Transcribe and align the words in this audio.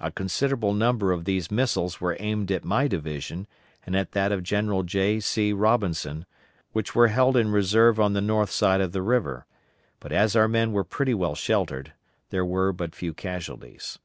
A 0.00 0.10
considerable 0.10 0.74
number 0.74 1.12
of 1.12 1.24
these 1.24 1.50
missiles 1.50 1.98
were 1.98 2.14
aimed 2.20 2.52
at 2.52 2.62
my 2.62 2.86
division 2.88 3.46
and 3.86 3.96
at 3.96 4.12
that 4.12 4.30
of 4.30 4.42
General 4.42 4.82
J. 4.82 5.18
C. 5.18 5.54
Robinson, 5.54 6.26
which 6.72 6.94
were 6.94 7.08
held 7.08 7.38
in 7.38 7.50
reserve 7.50 7.98
on 7.98 8.12
the 8.12 8.20
north 8.20 8.50
side 8.50 8.82
of 8.82 8.92
the 8.92 9.00
river; 9.00 9.46
but 9.98 10.12
as 10.12 10.36
our 10.36 10.46
men 10.46 10.72
were 10.72 10.84
pretty 10.84 11.14
well 11.14 11.34
sheltered, 11.34 11.94
there 12.28 12.44
were 12.44 12.70
but 12.74 12.94
few 12.94 13.14
casualties. 13.14 13.98